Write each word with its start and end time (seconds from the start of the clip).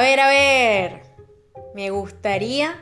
ver, 0.00 0.20
a 0.20 0.28
ver. 0.28 1.02
Me 1.74 1.90
gustaría 1.90 2.74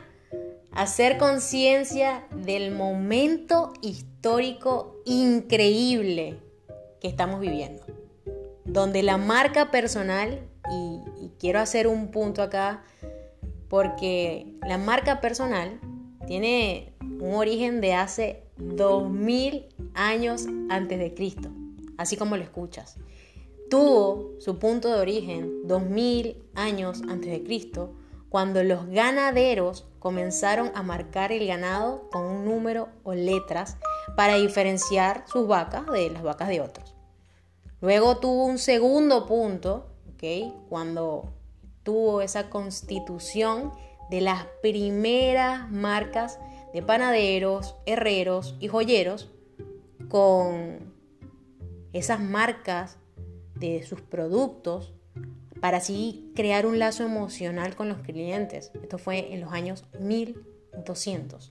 hacer 0.71 1.17
conciencia 1.17 2.25
del 2.31 2.71
momento 2.71 3.73
histórico 3.81 5.01
increíble 5.05 6.39
que 7.01 7.07
estamos 7.07 7.39
viviendo, 7.39 7.83
donde 8.65 9.03
la 9.03 9.17
marca 9.17 9.71
personal, 9.71 10.39
y, 10.71 10.99
quiero 11.39 11.59
hacer 11.59 11.87
un 11.87 12.11
punto 12.11 12.41
acá, 12.41 12.83
porque 13.69 14.57
la 14.67 14.77
marca 14.77 15.21
personal 15.21 15.79
tiene 16.27 16.93
un 17.01 17.35
origen 17.35 17.79
de 17.79 17.93
hace 17.93 18.43
2000 18.57 19.67
años 19.93 20.47
antes 20.69 20.99
de 20.99 21.13
Cristo, 21.13 21.49
así 21.97 22.17
como 22.17 22.35
lo 22.35 22.43
escuchas. 22.43 22.97
Tuvo 23.69 24.31
su 24.39 24.57
punto 24.57 24.87
de 24.87 24.99
origen 24.99 25.67
2000 25.67 26.41
años 26.55 27.01
antes 27.07 27.31
de 27.31 27.43
Cristo, 27.43 27.93
cuando 28.29 28.63
los 28.63 28.87
ganaderos 28.87 29.85
comenzaron 29.99 30.71
a 30.75 30.83
marcar 30.83 31.31
el 31.31 31.45
ganado 31.45 32.09
con 32.09 32.23
un 32.25 32.45
número 32.45 32.89
o 33.03 33.13
letras 33.13 33.77
para 34.15 34.35
diferenciar 34.35 35.23
sus 35.27 35.47
vacas 35.47 35.85
de 35.87 36.09
las 36.09 36.23
vacas 36.23 36.49
de 36.49 36.61
otros. 36.61 36.95
Luego 37.81 38.17
tuvo 38.17 38.45
un 38.45 38.57
segundo 38.57 39.25
punto, 39.25 39.85
cuando 40.67 41.33
tuvo 41.83 42.21
esa 42.21 42.49
constitución 42.49 43.71
de 44.09 44.21
las 44.21 44.45
primeras 44.61 45.71
marcas 45.71 46.39
de 46.73 46.81
panaderos, 46.81 47.75
herreros 47.85 48.55
y 48.59 48.67
joyeros 48.67 49.29
con 50.09 50.93
esas 51.93 52.19
marcas 52.19 52.97
de 53.59 53.83
sus 53.83 54.01
productos 54.01 54.93
para 55.59 55.77
así 55.77 56.31
crear 56.35 56.65
un 56.65 56.79
lazo 56.79 57.03
emocional 57.03 57.75
con 57.75 57.89
los 57.89 57.99
clientes. 57.99 58.71
Esto 58.81 58.97
fue 58.97 59.33
en 59.33 59.41
los 59.41 59.51
años 59.51 59.85
1200. 59.99 61.49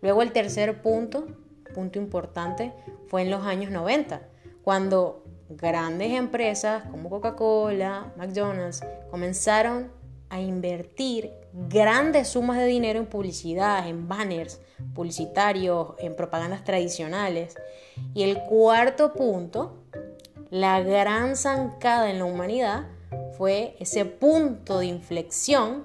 Luego 0.00 0.22
el 0.22 0.32
tercer 0.32 0.82
punto, 0.82 1.26
punto 1.74 1.98
importante, 1.98 2.72
fue 3.08 3.22
en 3.22 3.30
los 3.30 3.44
años 3.44 3.70
90, 3.70 4.22
cuando 4.62 5.24
grandes 5.48 6.12
empresas 6.12 6.84
como 6.90 7.10
Coca-Cola, 7.10 8.12
McDonald's, 8.16 8.82
comenzaron 9.10 9.90
a 10.28 10.40
invertir 10.40 11.30
grandes 11.52 12.28
sumas 12.28 12.58
de 12.58 12.66
dinero 12.66 12.98
en 12.98 13.06
publicidad, 13.06 13.86
en 13.88 14.08
banners 14.08 14.60
publicitarios, 14.94 15.94
en 15.98 16.16
propagandas 16.16 16.64
tradicionales. 16.64 17.54
Y 18.12 18.24
el 18.24 18.42
cuarto 18.42 19.12
punto, 19.12 19.84
la 20.60 20.80
gran 20.80 21.36
zancada 21.36 22.10
en 22.10 22.18
la 22.18 22.24
humanidad, 22.24 22.86
fue 23.36 23.76
ese 23.78 24.06
punto 24.06 24.78
de 24.78 24.86
inflexión 24.86 25.84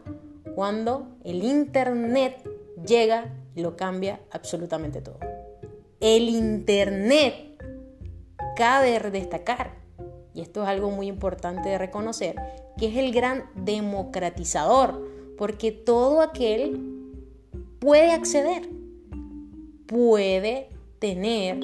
cuando 0.55 1.07
el 1.25 1.43
Internet 1.43 2.47
llega 2.85 3.33
y 3.53 3.61
lo 3.61 3.75
cambia 3.75 4.21
absolutamente 4.31 5.01
todo. 5.01 5.19
El 5.99 6.29
Internet 6.29 7.61
cabe 8.55 8.97
destacar, 9.11 9.73
y 10.33 10.39
esto 10.39 10.63
es 10.63 10.69
algo 10.69 10.89
muy 10.89 11.07
importante 11.07 11.67
de 11.67 11.77
reconocer, 11.77 12.35
que 12.77 12.87
es 12.87 12.95
el 12.95 13.11
gran 13.11 13.43
democratizador, 13.55 15.05
porque 15.37 15.73
todo 15.73 16.21
aquel 16.21 16.79
puede 17.79 18.13
acceder, 18.13 18.69
puede 19.85 20.69
tener 20.99 21.59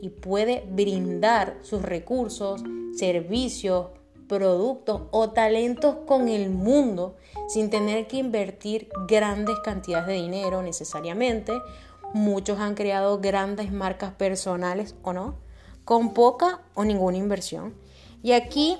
y 0.00 0.10
puede 0.10 0.64
brindar 0.70 1.58
sus 1.62 1.82
recursos, 1.82 2.62
servicios, 2.96 3.88
productos 4.28 5.02
o 5.10 5.30
talentos 5.30 5.96
con 6.06 6.28
el 6.28 6.50
mundo 6.50 7.16
sin 7.48 7.70
tener 7.70 8.06
que 8.06 8.18
invertir 8.18 8.88
grandes 9.08 9.56
cantidades 9.64 10.08
de 10.08 10.14
dinero 10.14 10.62
necesariamente. 10.62 11.52
Muchos 12.12 12.58
han 12.58 12.74
creado 12.74 13.18
grandes 13.20 13.72
marcas 13.72 14.12
personales 14.12 14.94
o 15.02 15.12
no, 15.12 15.36
con 15.84 16.14
poca 16.14 16.60
o 16.74 16.84
ninguna 16.84 17.16
inversión. 17.16 17.74
Y 18.22 18.32
aquí 18.32 18.78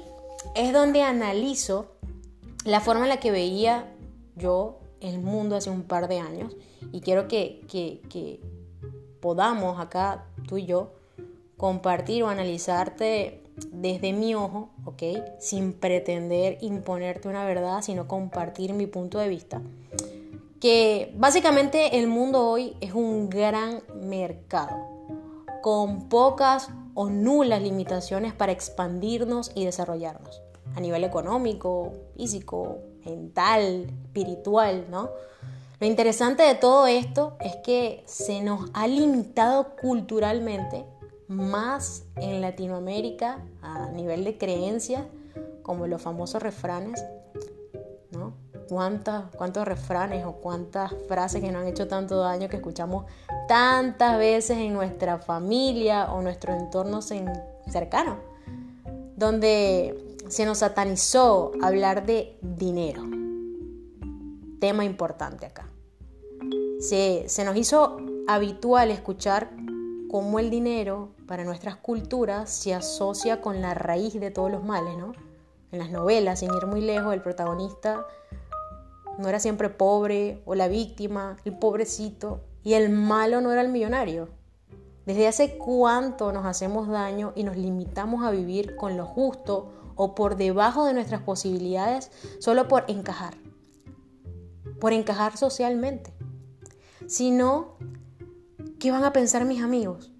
es 0.54 0.72
donde 0.72 1.02
analizo 1.02 1.86
la 2.64 2.80
forma 2.80 3.04
en 3.04 3.08
la 3.08 3.20
que 3.20 3.30
veía 3.30 3.92
yo 4.36 4.80
el 5.00 5.18
mundo 5.18 5.56
hace 5.56 5.70
un 5.70 5.82
par 5.82 6.08
de 6.08 6.18
años 6.18 6.54
y 6.92 7.00
quiero 7.00 7.28
que, 7.28 7.64
que 7.68 8.40
podamos 9.20 9.80
acá, 9.80 10.26
tú 10.46 10.58
y 10.58 10.66
yo, 10.66 10.97
compartir 11.58 12.22
o 12.22 12.28
analizarte 12.28 13.42
desde 13.72 14.14
mi 14.14 14.34
ojo, 14.34 14.70
¿ok? 14.86 15.02
Sin 15.40 15.74
pretender 15.74 16.56
imponerte 16.62 17.28
una 17.28 17.44
verdad, 17.44 17.82
sino 17.82 18.08
compartir 18.08 18.72
mi 18.72 18.86
punto 18.86 19.18
de 19.18 19.28
vista. 19.28 19.60
Que 20.60 21.12
básicamente 21.16 21.98
el 21.98 22.06
mundo 22.06 22.48
hoy 22.48 22.76
es 22.80 22.94
un 22.94 23.28
gran 23.28 23.82
mercado, 23.94 24.76
con 25.60 26.08
pocas 26.08 26.70
o 26.94 27.10
nulas 27.10 27.60
limitaciones 27.60 28.32
para 28.32 28.52
expandirnos 28.52 29.50
y 29.54 29.64
desarrollarnos 29.64 30.40
a 30.74 30.80
nivel 30.80 31.02
económico, 31.02 31.92
físico, 32.16 32.78
mental, 33.04 33.92
espiritual, 34.04 34.86
¿no? 34.90 35.10
Lo 35.80 35.86
interesante 35.86 36.42
de 36.44 36.54
todo 36.54 36.86
esto 36.86 37.36
es 37.40 37.56
que 37.64 38.02
se 38.06 38.42
nos 38.42 38.70
ha 38.74 38.86
limitado 38.86 39.76
culturalmente 39.80 40.84
más 41.28 42.04
en 42.16 42.40
Latinoamérica 42.40 43.38
a 43.62 43.90
nivel 43.90 44.24
de 44.24 44.38
creencias, 44.38 45.04
como 45.62 45.86
los 45.86 46.00
famosos 46.00 46.42
refranes, 46.42 47.04
¿no? 48.10 48.32
¿Cuántos 48.68 49.66
refranes 49.66 50.26
o 50.26 50.32
cuántas 50.32 50.92
frases 51.06 51.40
que 51.40 51.50
nos 51.50 51.62
han 51.62 51.68
hecho 51.68 51.88
tanto 51.88 52.18
daño 52.18 52.48
que 52.48 52.56
escuchamos 52.56 53.06
tantas 53.46 54.18
veces 54.18 54.58
en 54.58 54.74
nuestra 54.74 55.18
familia 55.18 56.12
o 56.12 56.20
nuestro 56.20 56.54
entorno 56.54 57.00
cercano? 57.02 58.16
Donde 59.16 60.18
se 60.28 60.44
nos 60.44 60.58
satanizó 60.58 61.52
hablar 61.62 62.04
de 62.04 62.38
dinero. 62.42 63.02
Tema 64.60 64.84
importante 64.84 65.46
acá. 65.46 65.66
Se, 66.80 67.24
se 67.28 67.44
nos 67.44 67.56
hizo 67.56 67.98
habitual 68.26 68.90
escuchar 68.90 69.50
cómo 70.10 70.38
el 70.38 70.50
dinero 70.50 71.10
para 71.26 71.44
nuestras 71.44 71.76
culturas 71.76 72.50
se 72.50 72.74
asocia 72.74 73.40
con 73.40 73.60
la 73.60 73.74
raíz 73.74 74.18
de 74.18 74.30
todos 74.30 74.50
los 74.50 74.64
males, 74.64 74.96
¿no? 74.96 75.12
En 75.70 75.78
las 75.78 75.90
novelas, 75.90 76.40
sin 76.40 76.52
ir 76.54 76.66
muy 76.66 76.80
lejos, 76.80 77.12
el 77.12 77.22
protagonista 77.22 78.06
no 79.18 79.28
era 79.28 79.40
siempre 79.40 79.68
pobre 79.68 80.42
o 80.46 80.54
la 80.54 80.68
víctima, 80.68 81.36
el 81.44 81.58
pobrecito, 81.58 82.40
y 82.62 82.74
el 82.74 82.90
malo 82.90 83.40
no 83.40 83.52
era 83.52 83.62
el 83.62 83.68
millonario. 83.68 84.28
¿Desde 85.06 85.26
hace 85.26 85.56
cuánto 85.58 86.32
nos 86.32 86.44
hacemos 86.44 86.88
daño 86.88 87.32
y 87.34 87.42
nos 87.42 87.56
limitamos 87.56 88.24
a 88.24 88.30
vivir 88.30 88.76
con 88.76 88.96
lo 88.96 89.06
justo 89.06 89.72
o 89.96 90.14
por 90.14 90.36
debajo 90.36 90.84
de 90.84 90.94
nuestras 90.94 91.22
posibilidades 91.22 92.10
solo 92.40 92.68
por 92.68 92.84
encajar? 92.88 93.34
Por 94.80 94.92
encajar 94.92 95.36
socialmente. 95.36 96.12
Si 97.06 97.30
no, 97.30 97.78
¿qué 98.78 98.90
van 98.90 99.04
a 99.04 99.12
pensar 99.12 99.44
mis 99.44 99.62
amigos? 99.62 100.12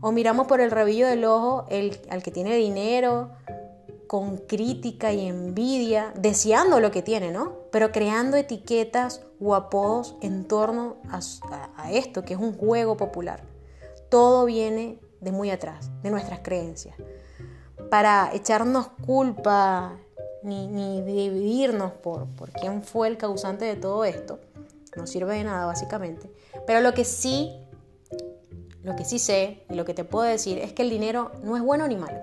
O 0.00 0.12
miramos 0.12 0.46
por 0.46 0.60
el 0.60 0.70
rabillo 0.70 1.06
del 1.06 1.24
ojo 1.24 1.66
el, 1.70 2.00
al 2.10 2.22
que 2.22 2.30
tiene 2.30 2.56
dinero, 2.56 3.30
con 4.06 4.38
crítica 4.38 5.12
y 5.12 5.26
envidia, 5.26 6.12
deseando 6.16 6.80
lo 6.80 6.90
que 6.90 7.02
tiene, 7.02 7.30
¿no? 7.30 7.52
Pero 7.70 7.92
creando 7.92 8.36
etiquetas 8.36 9.24
o 9.40 9.54
apodos 9.54 10.16
en 10.20 10.48
torno 10.48 10.96
a, 11.08 11.92
esto, 11.92 12.24
que 12.24 12.34
es 12.34 12.40
un 12.40 12.56
juego 12.56 12.96
popular. 12.96 13.44
Todo 14.08 14.46
viene 14.46 14.98
de 15.20 15.30
muy 15.30 15.50
atrás, 15.50 15.90
de 16.02 16.10
nuestras 16.10 16.40
creencias. 16.40 16.96
Para 17.88 18.30
echarnos 18.32 18.88
culpa 19.06 19.96
ni, 20.42 20.66
ni 20.66 21.02
dividirnos 21.02 21.92
por, 21.92 22.26
por 22.30 22.50
quién 22.50 22.82
fue 22.82 23.06
el 23.06 23.16
causante 23.16 23.64
de 23.64 23.76
todo 23.76 24.04
esto, 24.04 24.40
no 24.96 25.06
sirve 25.06 25.36
de 25.36 25.44
nada 25.44 25.66
básicamente. 25.66 26.32
Pero 26.66 26.80
lo 26.80 26.94
que 26.94 27.04
sí 27.04 27.52
lo 28.82 28.96
que 28.96 29.04
sí 29.04 29.18
sé 29.18 29.64
y 29.68 29.74
lo 29.74 29.84
que 29.84 29.94
te 29.94 30.04
puedo 30.04 30.24
decir 30.24 30.58
es 30.58 30.72
que 30.72 30.82
el 30.82 30.90
dinero 30.90 31.32
no 31.42 31.56
es 31.56 31.62
bueno 31.62 31.86
ni 31.86 31.96
malo. 31.96 32.18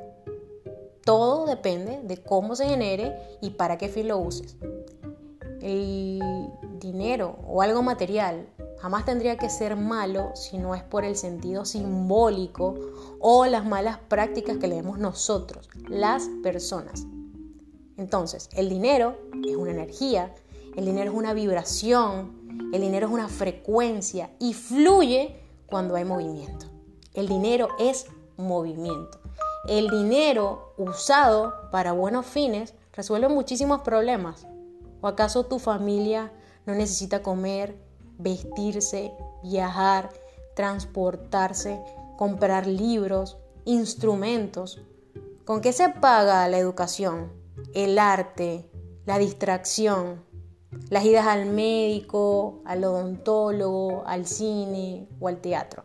Todo 1.04 1.46
depende 1.46 2.02
de 2.04 2.18
cómo 2.18 2.56
se 2.56 2.68
genere 2.68 3.16
y 3.42 3.52
para 3.52 3.78
qué 3.78 3.88
fin 3.88 4.08
lo 4.08 4.18
uses. 4.18 4.58
El 5.62 6.22
dinero 6.80 7.40
o 7.48 7.62
algo 7.62 7.82
material 7.82 8.48
jamás 8.80 9.06
tendría 9.06 9.38
que 9.38 9.50
ser 9.50 9.76
malo 9.76 10.32
si 10.36 10.58
no 10.58 10.76
es 10.76 10.84
por 10.84 11.04
el 11.04 11.16
sentido 11.16 11.66
simbólico 11.66 12.76
o 13.20 13.46
las 13.46 13.66
malas 13.66 13.98
prácticas 14.08 14.58
que 14.58 14.68
le 14.68 14.76
demos 14.76 15.00
nosotros, 15.00 15.70
las 15.88 16.28
personas. 16.44 17.06
Entonces, 17.98 18.50
el 18.54 18.70
dinero 18.70 19.18
es 19.48 19.56
una 19.56 19.72
energía, 19.72 20.34
el 20.76 20.86
dinero 20.86 21.12
es 21.12 21.18
una 21.18 21.34
vibración, 21.34 22.70
el 22.74 22.82
dinero 22.82 23.08
es 23.08 23.14
una 23.14 23.28
frecuencia 23.28 24.30
y 24.40 24.54
fluye 24.54 25.47
cuando 25.68 25.96
hay 25.96 26.06
movimiento. 26.06 26.66
El 27.14 27.28
dinero 27.28 27.70
es 27.80 28.08
movimiento. 28.38 29.20
El 29.68 29.90
dinero 29.90 30.74
usado 30.78 31.70
para 31.72 31.92
buenos 31.92 32.26
fines 32.26 32.74
resuelve 32.94 33.28
muchísimos 33.28 33.82
problemas, 33.82 34.48
¿O 35.02 35.08
acaso 35.08 35.46
tu 35.46 35.60
familia 35.60 36.32
no 36.66 36.74
necesita 36.74 37.22
comer, 37.22 37.78
vestirse, 38.18 39.14
viajar, 39.44 40.10
transportarse, 40.56 41.80
comprar 42.18 42.66
libros, 42.66 43.38
instrumentos? 43.66 44.82
¿Con 45.46 45.62
qué 45.62 45.72
se 45.72 45.90
paga 45.90 46.48
la 46.50 46.58
educación, 46.58 47.32
el 47.74 48.00
arte, 48.00 48.70
la 49.06 49.20
distracción, 49.20 50.24
las 50.90 51.06
idas 51.06 51.28
al 51.28 51.46
médico, 51.46 52.62
al 52.66 52.84
odontólogo, 52.84 54.04
al 54.06 54.26
cine 54.26 55.08
o 55.20 55.28
al 55.28 55.40
teatro? 55.40 55.84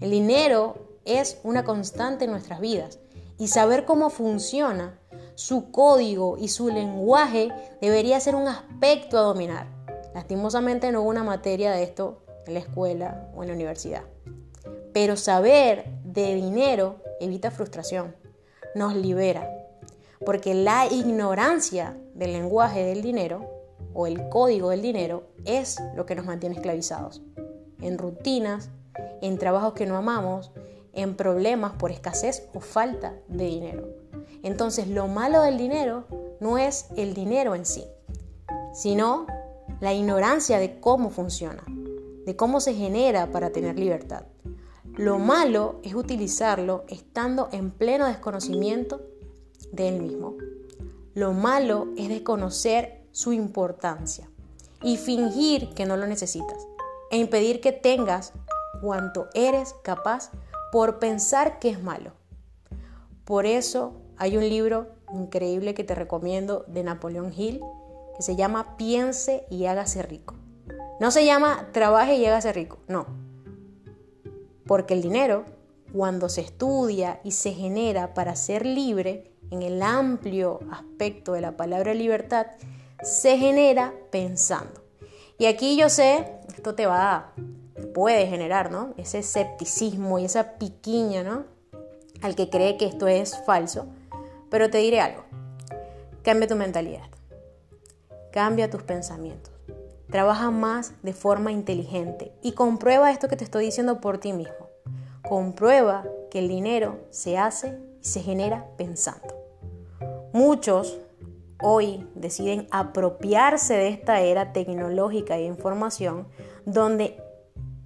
El 0.00 0.10
dinero 0.10 0.98
es 1.04 1.38
una 1.44 1.64
constante 1.64 2.24
en 2.24 2.30
nuestras 2.30 2.60
vidas 2.60 2.98
y 3.38 3.48
saber 3.48 3.84
cómo 3.84 4.10
funciona 4.10 4.98
su 5.34 5.70
código 5.70 6.36
y 6.38 6.48
su 6.48 6.68
lenguaje 6.68 7.50
debería 7.80 8.20
ser 8.20 8.34
un 8.34 8.48
aspecto 8.48 9.18
a 9.18 9.22
dominar. 9.22 9.66
Lastimosamente 10.14 10.92
no 10.92 11.02
hubo 11.02 11.10
una 11.10 11.24
materia 11.24 11.72
de 11.72 11.82
esto 11.82 12.22
en 12.46 12.54
la 12.54 12.60
escuela 12.60 13.28
o 13.34 13.42
en 13.42 13.48
la 13.48 13.54
universidad. 13.54 14.02
Pero 14.92 15.16
saber 15.16 15.86
de 16.04 16.34
dinero 16.34 16.96
evita 17.20 17.50
frustración, 17.50 18.14
nos 18.74 18.94
libera, 18.94 19.50
porque 20.24 20.54
la 20.54 20.86
ignorancia 20.86 21.96
del 22.14 22.32
lenguaje 22.32 22.84
del 22.84 23.02
dinero 23.02 23.53
o 23.94 24.06
el 24.06 24.28
código 24.28 24.70
del 24.70 24.82
dinero 24.82 25.24
es 25.44 25.80
lo 25.96 26.04
que 26.04 26.14
nos 26.14 26.26
mantiene 26.26 26.56
esclavizados, 26.56 27.22
en 27.80 27.96
rutinas, 27.96 28.70
en 29.22 29.38
trabajos 29.38 29.72
que 29.72 29.86
no 29.86 29.96
amamos, 29.96 30.52
en 30.92 31.16
problemas 31.16 31.72
por 31.72 31.90
escasez 31.90 32.48
o 32.54 32.60
falta 32.60 33.14
de 33.28 33.44
dinero. 33.44 33.88
Entonces 34.42 34.88
lo 34.88 35.08
malo 35.08 35.42
del 35.42 35.56
dinero 35.56 36.04
no 36.40 36.58
es 36.58 36.86
el 36.96 37.14
dinero 37.14 37.54
en 37.54 37.64
sí, 37.64 37.84
sino 38.72 39.26
la 39.80 39.94
ignorancia 39.94 40.58
de 40.58 40.78
cómo 40.80 41.10
funciona, 41.10 41.64
de 42.26 42.36
cómo 42.36 42.60
se 42.60 42.74
genera 42.74 43.30
para 43.30 43.50
tener 43.50 43.78
libertad. 43.78 44.24
Lo 44.96 45.18
malo 45.18 45.80
es 45.82 45.94
utilizarlo 45.94 46.84
estando 46.88 47.48
en 47.52 47.70
pleno 47.70 48.06
desconocimiento 48.06 49.00
de 49.72 49.88
él 49.88 50.00
mismo. 50.00 50.36
Lo 51.14 51.32
malo 51.32 51.88
es 51.96 52.08
desconocer 52.08 53.03
su 53.14 53.32
importancia 53.32 54.28
y 54.82 54.96
fingir 54.96 55.72
que 55.72 55.86
no 55.86 55.96
lo 55.96 56.08
necesitas 56.08 56.66
e 57.12 57.16
impedir 57.16 57.60
que 57.60 57.70
tengas 57.70 58.32
cuanto 58.82 59.28
eres 59.34 59.76
capaz 59.84 60.32
por 60.72 60.98
pensar 60.98 61.60
que 61.60 61.70
es 61.70 61.80
malo. 61.80 62.10
Por 63.24 63.46
eso 63.46 63.92
hay 64.16 64.36
un 64.36 64.48
libro 64.48 64.88
increíble 65.12 65.74
que 65.74 65.84
te 65.84 65.94
recomiendo 65.94 66.64
de 66.66 66.82
Napoleón 66.82 67.32
Hill 67.32 67.60
que 68.16 68.22
se 68.22 68.34
llama 68.34 68.76
Piense 68.76 69.46
y 69.48 69.66
hágase 69.66 70.02
rico. 70.02 70.34
No 70.98 71.12
se 71.12 71.24
llama 71.24 71.68
Trabaje 71.70 72.16
y 72.16 72.26
hágase 72.26 72.52
rico, 72.52 72.80
no. 72.88 73.06
Porque 74.66 74.94
el 74.94 75.02
dinero, 75.02 75.44
cuando 75.92 76.28
se 76.28 76.40
estudia 76.40 77.20
y 77.22 77.30
se 77.30 77.52
genera 77.52 78.12
para 78.12 78.34
ser 78.34 78.66
libre, 78.66 79.30
en 79.52 79.62
el 79.62 79.82
amplio 79.82 80.58
aspecto 80.72 81.32
de 81.32 81.42
la 81.42 81.56
palabra 81.56 81.94
libertad, 81.94 82.46
se 83.04 83.38
genera 83.38 83.94
pensando. 84.10 84.82
Y 85.38 85.46
aquí 85.46 85.76
yo 85.76 85.88
sé, 85.88 86.26
esto 86.56 86.74
te 86.74 86.86
va 86.86 87.34
puede 87.94 88.26
generar, 88.26 88.70
¿no? 88.70 88.92
Ese 88.98 89.20
escepticismo 89.20 90.18
y 90.18 90.26
esa 90.26 90.58
piquiña, 90.58 91.22
¿no? 91.22 91.44
Al 92.20 92.34
que 92.34 92.50
cree 92.50 92.76
que 92.76 92.86
esto 92.86 93.06
es 93.06 93.38
falso. 93.46 93.86
Pero 94.50 94.68
te 94.68 94.78
diré 94.78 95.00
algo. 95.00 95.24
Cambia 96.22 96.48
tu 96.48 96.56
mentalidad. 96.56 97.08
Cambia 98.32 98.68
tus 98.68 98.82
pensamientos. 98.82 99.52
Trabaja 100.10 100.50
más 100.50 100.92
de 101.02 101.12
forma 101.12 101.52
inteligente 101.52 102.32
y 102.42 102.52
comprueba 102.52 103.10
esto 103.10 103.28
que 103.28 103.36
te 103.36 103.44
estoy 103.44 103.66
diciendo 103.66 104.00
por 104.00 104.18
ti 104.18 104.32
mismo. 104.32 104.68
Comprueba 105.26 106.04
que 106.30 106.40
el 106.40 106.48
dinero 106.48 107.06
se 107.10 107.38
hace 107.38 107.78
y 108.02 108.04
se 108.04 108.20
genera 108.20 108.66
pensando. 108.76 109.34
Muchos 110.32 110.98
hoy 111.60 112.06
deciden 112.14 112.66
apropiarse 112.70 113.74
de 113.74 113.88
esta 113.88 114.20
era 114.20 114.52
tecnológica 114.52 115.34
de 115.34 115.44
información 115.44 116.26
donde 116.64 117.16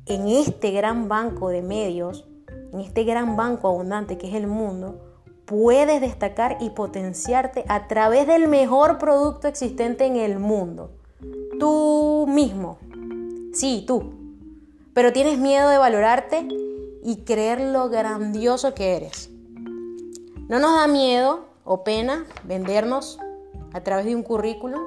en 0.06 0.29
este 0.29 0.70
gran 0.70 1.09
banco 1.09 1.50
de 1.50 1.62
medios, 1.62 2.26
en 2.73 2.81
este 2.81 3.05
gran 3.05 3.37
banco 3.37 3.69
abundante 3.69 4.19
que 4.19 4.29
es 4.29 4.35
el 4.35 4.47
mundo, 4.47 5.05
puedes 5.44 6.00
destacar 6.00 6.59
y 6.61 6.70
potenciarte 6.70 7.65
a 7.69 7.88
través 7.88 8.26
del 8.26 8.49
mejor 8.49 8.99
producto 8.99 9.49
existente 9.49 10.06
en 10.06 10.17
el 10.17 10.38
mundo. 10.38 10.93
Tú 11.59 12.26
mismo. 12.29 12.79
Sí, 13.53 13.85
tú. 13.87 14.12
Pero 14.94 15.12
tienes 15.12 15.38
miedo 15.38 15.69
de 15.69 15.79
valorarte 15.79 16.47
y 17.03 17.25
creer 17.25 17.61
lo 17.61 17.88
grandioso 17.88 18.75
que 18.75 18.97
eres. 18.97 19.31
No 20.49 20.59
nos 20.59 20.75
da 20.76 20.87
miedo 20.87 21.47
o 21.65 21.85
pena 21.85 22.26
vendernos 22.44 23.19
a 23.72 23.82
través 23.82 24.06
de 24.06 24.16
un 24.16 24.22
currículum, 24.22 24.82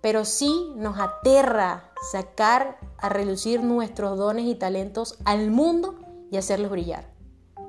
pero 0.00 0.24
sí 0.24 0.72
nos 0.76 0.98
aterra 0.98 1.90
sacar 2.10 2.78
a 2.98 3.08
relucir 3.08 3.62
nuestros 3.62 4.16
dones 4.18 4.46
y 4.46 4.54
talentos 4.54 5.18
al 5.24 5.50
mundo 5.50 5.96
y 6.30 6.36
hacerlos 6.36 6.70
brillar. 6.70 7.10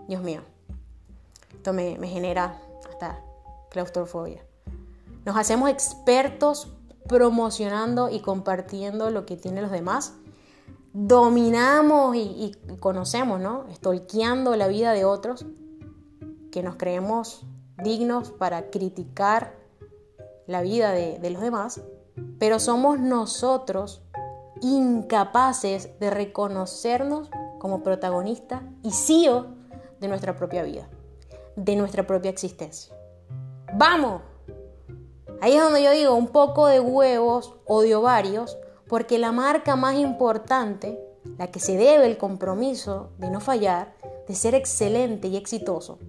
Dios 0.08 0.22
mío. 0.24 0.42
Esto 1.56 1.74
me, 1.74 1.96
genera 2.08 2.60
hasta 2.90 3.24
claustrofobia. 3.70 4.44
Nos 5.26 5.38
hacemos 5.38 5.70
expertos 5.70 6.70
promocionando 7.08 8.10
y 8.10 8.20
compartiendo 8.20 9.12
lo 9.12 9.26
que 9.26 9.38
tienen 9.38 9.64
los 9.64 9.72
demás. 9.72 10.14
Dominamos 10.94 12.16
y, 12.16 12.54
conocemos, 12.80 13.40
¿no? 13.40 13.66
Estolqueando 13.70 14.56
la 14.56 14.68
vida 14.68 14.94
de 14.94 15.06
otros 15.06 15.46
que 16.52 16.64
nos 16.64 16.76
creemos 16.78 17.46
dignos 17.84 18.32
para 18.32 18.72
criticar 18.72 19.56
la 20.48 20.62
vida 20.62 20.92
de, 20.92 21.30
los 21.30 21.42
demás, 21.42 21.82
pero 22.40 22.60
somos 22.60 23.00
nosotros 23.00 24.02
incapaces 24.62 25.98
de 26.00 26.10
reconocernos 26.10 27.30
como 27.60 27.84
protagonistas 27.84 28.62
y 28.84 28.92
CEO 28.92 29.48
de 30.00 30.08
nuestra 30.08 30.36
propia 30.36 30.64
vida 30.64 30.88
de 31.56 31.76
nuestra 31.76 32.06
propia 32.08 32.32
existencia. 32.32 32.94
¡Vamos! 33.74 34.22
Ahí 35.42 35.56
es 35.56 35.62
donde 35.62 35.84
yo 35.84 35.92
digo 35.92 36.14
un 36.16 36.28
poco 36.28 36.68
de 36.68 36.80
huevos 36.80 37.56
o 37.66 37.82
de 37.82 37.96
ovarios, 37.96 38.58
porque 38.88 39.18
la 39.18 39.32
marca 39.32 39.76
más 39.76 39.96
importante, 39.96 41.00
la 41.38 41.48
que 41.48 41.60
se 41.60 41.78
debe 41.78 42.06
el 42.06 42.18
compromiso 42.18 43.10
de 43.18 43.32
no 43.32 43.40
fallar, 43.40 43.96
de 44.28 44.36
ser 44.36 44.54
excelente 44.54 45.28
y 45.30 45.38
exitoso, 45.38 46.00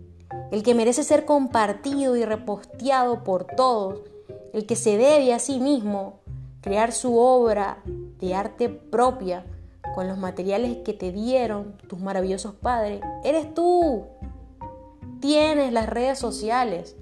el 0.50 0.62
que 0.62 0.74
merece 0.74 1.02
ser 1.02 1.24
compartido 1.24 2.16
y 2.16 2.24
reposteado 2.24 3.24
por 3.24 3.44
todos, 3.44 4.02
el 4.52 4.66
que 4.66 4.76
se 4.76 4.96
debe 4.96 5.32
a 5.32 5.38
sí 5.38 5.58
mismo 5.58 6.20
crear 6.60 6.92
su 6.92 7.16
obra 7.18 7.82
de 8.20 8.34
arte 8.34 8.68
propia 8.68 9.44
con 9.94 10.08
los 10.08 10.18
materiales 10.18 10.78
que 10.78 10.92
te 10.92 11.12
dieron 11.12 11.76
tus 11.88 12.00
maravillosos 12.00 12.54
padres, 12.54 13.00
eres 13.24 13.52
tú 13.54 14.04
tienes 15.20 15.72
las 15.72 15.88
redes 15.88 16.18
sociales 16.18 16.96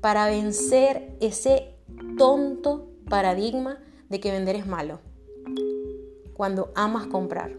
para 0.00 0.26
vencer 0.26 1.16
ese 1.20 1.74
tonto 2.18 2.88
paradigma 3.08 3.78
de 4.08 4.20
que 4.20 4.32
vender 4.32 4.56
es 4.56 4.66
malo. 4.66 5.00
Cuando 6.34 6.72
amas 6.74 7.06
comprar 7.06 7.52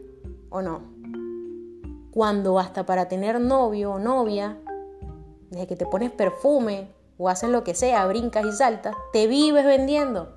o 0.50 0.62
no. 0.62 0.82
Cuando 2.12 2.60
hasta 2.60 2.86
para 2.86 3.08
tener 3.08 3.40
novio 3.40 3.94
o 3.94 4.00
novia, 4.00 4.58
desde 5.50 5.68
que 5.68 5.76
te 5.76 5.86
pones 5.86 6.12
perfume 6.12 6.90
o 7.17 7.29
haces 7.29 7.50
lo 7.50 7.63
que 7.63 7.75
sea, 7.75 8.05
brincas 8.05 8.46
y 8.46 8.51
saltas, 8.51 8.96
te 9.12 9.27
vives 9.27 9.65
vendiendo. 9.65 10.36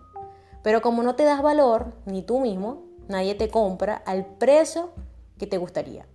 Pero 0.62 0.83
como 0.83 1.02
no 1.02 1.14
te 1.14 1.25
das 1.25 1.42
valor, 1.42 1.92
ni 2.06 2.23
tú 2.23 2.40
mismo, 2.40 2.83
nadie 3.09 3.35
te 3.35 3.49
compra 3.49 4.02
al 4.04 4.26
precio 4.26 4.90
que 5.38 5.47
te 5.47 5.59
gustaría. 5.59 6.06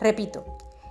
Repito, 0.00 0.44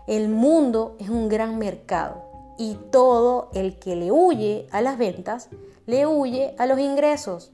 el 0.07 0.29
mundo 0.29 0.95
es 0.99 1.09
un 1.09 1.29
gran 1.29 1.57
mercado 1.57 2.23
y 2.57 2.75
todo 2.91 3.49
el 3.53 3.79
que 3.79 3.95
le 3.95 4.11
huye 4.11 4.67
a 4.71 4.81
las 4.81 4.97
ventas, 4.97 5.49
le 5.85 6.05
huye 6.05 6.55
a 6.57 6.65
los 6.65 6.79
ingresos. 6.79 7.51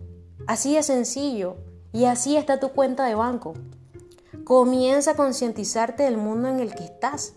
Así 0.48 0.76
de 0.76 0.84
sencillo 0.84 1.56
y 1.94 2.06
así 2.06 2.36
está 2.36 2.60
tu 2.60 2.70
cuenta 2.70 3.06
de 3.06 3.16
banco. 3.16 3.54
Comienza 4.44 5.12
a 5.12 5.16
concientizarte 5.16 6.04
del 6.04 6.18
mundo 6.18 6.50
en 6.50 6.60
el 6.60 6.74
que 6.74 6.84
estás, 6.84 7.36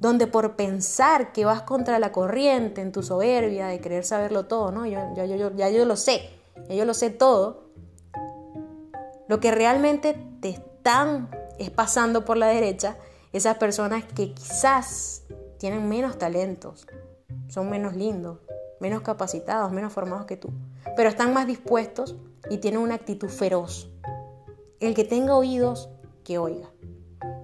donde 0.00 0.26
por 0.26 0.56
pensar 0.56 1.32
que 1.32 1.44
vas 1.44 1.62
contra 1.62 1.98
la 1.98 2.10
corriente 2.10 2.80
en 2.80 2.90
tu 2.90 3.02
soberbia 3.02 3.66
de 3.66 3.80
querer 3.80 4.04
saberlo 4.04 4.46
todo, 4.46 4.72
¿no? 4.72 4.86
Yo, 4.86 4.98
yo, 5.14 5.54
ya 5.54 5.68
yo 5.68 5.84
lo 5.84 5.96
sé, 5.96 6.30
ya 6.68 6.74
yo 6.74 6.84
lo 6.86 6.94
sé 6.94 7.10
todo, 7.10 7.70
lo 9.28 9.38
que 9.38 9.52
realmente 9.52 10.16
te 10.40 10.48
están 10.48 11.30
es 11.58 11.70
pasando 11.70 12.24
por 12.24 12.38
la 12.38 12.48
derecha 12.48 12.96
esas 13.32 13.58
personas 13.58 14.02
que 14.04 14.32
quizás 14.32 15.22
tienen 15.58 15.88
menos 15.88 16.18
talentos, 16.18 16.86
son 17.48 17.68
menos 17.70 17.94
lindos, 17.94 18.38
menos 18.80 19.02
capacitados, 19.02 19.70
menos 19.70 19.92
formados 19.92 20.24
que 20.24 20.38
tú, 20.38 20.48
pero 20.96 21.10
están 21.10 21.34
más 21.34 21.46
dispuestos 21.46 22.16
y 22.48 22.58
tienen 22.58 22.80
una 22.80 22.94
actitud 22.94 23.28
feroz. 23.28 23.90
El 24.80 24.94
que 24.94 25.04
tenga 25.04 25.36
oídos, 25.36 25.90
que 26.24 26.38
oiga. 26.38 26.70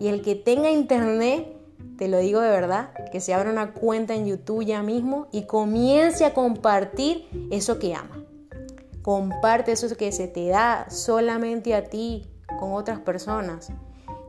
Y 0.01 0.09
el 0.09 0.23
que 0.23 0.35
tenga 0.35 0.71
internet, 0.71 1.56
te 1.97 2.09
lo 2.09 2.19
digo 2.19 2.41
de 2.41 2.51
verdad, 2.51 2.91
que 3.11 3.21
se 3.21 3.33
abra 3.33 3.51
una 3.51 3.73
cuenta 3.73 4.15
en 4.15 4.27
YouTube 4.27 4.65
ya 4.65 4.83
mismo 4.83 5.29
y 5.33 5.45
comience 5.45 6.25
a 6.25 6.35
compartir 6.35 7.29
eso 7.51 7.79
que 7.79 7.95
ama. 7.95 8.25
Comparte 9.03 9.73
eso 9.73 9.95
que 9.97 10.13
se 10.13 10.29
te 10.29 10.49
da 10.49 10.91
solamente 10.91 11.75
a 11.75 11.85
ti 11.85 12.27
con 12.59 12.73
otras 12.73 12.99
personas. 12.99 13.71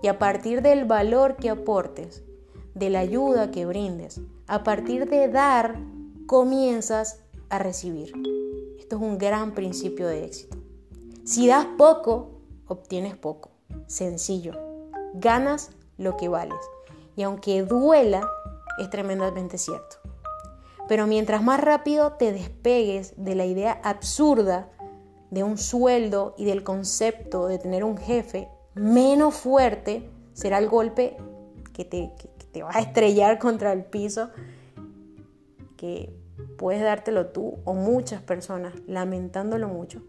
Y 0.02 0.08
a 0.08 0.20
partir 0.20 0.62
del 0.62 0.86
valor 0.86 1.36
que 1.36 1.50
aportes, 1.50 2.24
de 2.76 2.90
la 2.90 3.00
ayuda 3.00 3.50
que 3.50 3.66
brindes, 3.66 4.22
a 4.46 4.64
partir 4.64 5.10
de 5.10 5.28
dar, 5.28 5.80
comienzas 6.28 7.24
a 7.50 7.58
recibir. 7.58 8.14
Esto 8.78 8.98
es 8.98 9.02
un 9.02 9.18
gran 9.18 9.54
principio 9.54 10.08
de 10.08 10.26
éxito. 10.26 10.58
Si 11.26 11.48
das 11.48 11.66
poco, 11.78 12.40
obtienes 12.68 13.18
poco. 13.18 13.50
Sencillo. 13.88 14.54
Ganas 15.16 15.72
lo 15.98 16.16
que 16.16 16.28
vales. 16.28 16.58
Y 17.18 17.24
aunque 17.24 17.64
duela, 17.64 18.30
es 18.78 18.90
tremendamente 18.90 19.58
cierto. 19.58 19.98
Pero 20.88 21.08
mientras 21.08 21.44
más 21.44 21.60
rápido 21.60 22.14
te 22.14 22.32
despegues 22.32 23.14
de 23.18 23.36
la 23.36 23.46
idea 23.46 23.82
absurda 23.84 24.70
de 25.32 25.44
un 25.44 25.58
sueldo 25.58 26.36
y 26.38 26.46
del 26.46 26.64
concepto 26.64 27.48
de 27.48 27.58
tener 27.58 27.84
un 27.84 27.98
jefe, 27.98 28.48
menos 28.76 29.36
fuerte 29.36 30.10
será 30.34 30.60
el 30.60 30.70
golpe 30.70 31.18
que 31.74 31.84
te, 31.84 32.14
te 32.52 32.64
va 32.64 32.70
a 32.74 32.80
estrellar 32.80 33.40
contra 33.40 33.74
el 33.74 33.84
piso, 33.84 34.30
que 35.76 36.16
puedes 36.58 36.82
dártelo 36.82 37.28
tú 37.28 37.56
o 37.66 37.74
muchas 37.74 38.22
personas, 38.22 38.74
lamentándolo 38.86 39.68
mucho, 39.68 40.02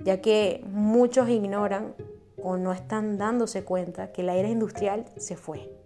ya 0.00 0.20
que 0.20 0.62
muchos 0.68 1.28
ignoran 1.30 1.94
o 2.42 2.58
no 2.58 2.72
están 2.72 3.16
dándose 3.16 3.64
cuenta 3.64 4.12
que 4.12 4.22
la 4.22 4.36
era 4.36 4.48
industrial 4.48 5.06
se 5.16 5.36
fue. 5.36 5.83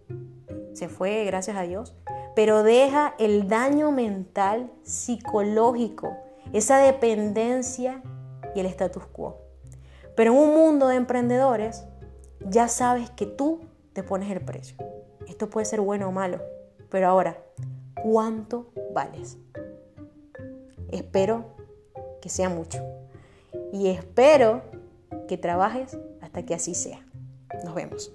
Se 0.79 0.89
fue, 0.89 1.25
gracias 1.25 1.57
a 1.57 1.63
Dios, 1.63 1.93
pero 2.37 2.63
deja 2.63 3.17
el 3.19 3.49
daño 3.49 3.91
mental, 3.91 4.71
psicológico, 4.85 6.17
esa 6.53 6.79
dependencia 6.79 8.01
y 8.55 8.61
el 8.61 8.67
status 8.67 9.05
quo. 9.07 9.39
Pero 10.15 10.31
en 10.31 10.39
un 10.39 10.55
mundo 10.55 10.87
de 10.87 10.95
emprendedores, 10.95 11.85
ya 12.49 12.69
sabes 12.69 13.11
que 13.11 13.27
tú 13.27 13.59
te 13.93 14.05
pones 14.05 14.31
el 14.31 14.41
precio. 14.41 14.77
Esto 15.27 15.51
puede 15.51 15.67
ser 15.67 15.81
bueno 15.81 16.11
o 16.11 16.13
malo, 16.13 16.41
pero 16.91 17.09
ahora, 17.09 17.43
¿cuánto 18.01 18.71
vales? 18.95 19.37
Espero 20.93 21.57
que 22.23 22.29
sea 22.29 22.51
mucho. 22.51 22.85
Y 23.73 23.89
espero 23.89 24.63
que 25.27 25.39
trabajes 25.39 25.99
hasta 26.21 26.45
que 26.45 26.55
así 26.55 26.77
sea. 26.77 27.05
Nos 27.65 27.75
vemos. 27.75 28.13